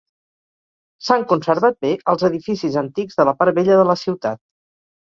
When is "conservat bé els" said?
1.33-2.27